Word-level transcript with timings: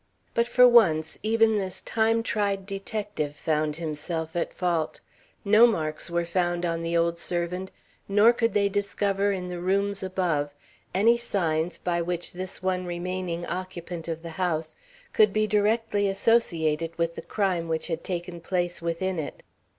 But 0.33 0.47
for 0.47 0.67
once 0.67 1.19
even 1.21 1.59
this 1.59 1.79
time 1.79 2.23
tried 2.23 2.65
detective 2.65 3.35
found 3.35 3.75
himself 3.75 4.35
at 4.35 4.51
fault. 4.51 4.99
No 5.45 5.67
marks 5.67 6.09
were 6.09 6.25
found 6.25 6.65
on 6.65 6.81
the 6.81 6.97
old 6.97 7.19
servant, 7.19 7.69
nor 8.07 8.33
could 8.33 8.55
they 8.55 8.67
discover 8.67 9.31
in 9.31 9.47
the 9.49 9.59
rooms 9.59 10.01
above 10.01 10.55
any 10.91 11.19
signs 11.19 11.77
by 11.77 12.01
which 12.01 12.33
this 12.33 12.63
one 12.63 12.87
remaining 12.87 13.45
occupant 13.45 14.07
of 14.07 14.23
the 14.23 14.31
house 14.41 14.75
could 15.13 15.31
be 15.31 15.45
directly 15.45 16.07
associated 16.07 16.97
with 16.97 17.13
the 17.13 17.21
crime 17.21 17.67
which 17.67 17.85
had 17.85 18.03
taken 18.03 18.41
place 18.41 18.81
within 18.81 19.19
it. 19.19 19.43